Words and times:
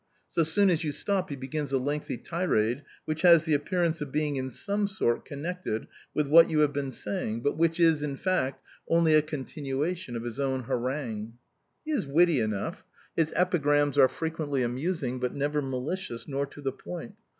So 0.27 0.43
soon 0.43 0.71
as 0.71 0.83
you 0.83 0.91
stop, 0.91 1.29
he 1.29 1.35
begins 1.35 1.71
a 1.71 1.77
lengthy 1.77 2.17
tirade, 2.17 2.81
which 3.05 3.21
has 3.21 3.43
the 3.43 3.53
appearance 3.53 4.01
of 4.01 4.11
being 4.11 4.35
in 4.35 4.49
some 4.49 4.87
sort 4.87 5.25
connected 5.25 5.85
with 6.15 6.25
what 6.25 6.49
you 6.49 6.61
have 6.61 6.73
been 6.73 6.91
saying, 6.91 7.41
but 7.41 7.55
which 7.55 7.79
is, 7.79 8.01
in 8.01 8.15
fact, 8.15 8.65
only 8.89 9.13
a 9.13 9.21
continuation 9.21 10.15
of 10.15 10.23
his 10.23 10.39
own 10.39 10.63
harangue. 10.63 11.33
He 11.85 11.91
is 11.91 12.07
witty 12.07 12.39
enough; 12.39 12.83
his 13.15 13.31
epigrams 13.35 13.95
are 13.99 14.07
frequently 14.09 14.63
amusing, 14.63 15.19
but 15.19 15.35
never 15.35 15.61
malicious, 15.61 16.27
nor 16.27 16.47
to 16.47 16.61
the 16.61 16.71
point. 16.71 17.13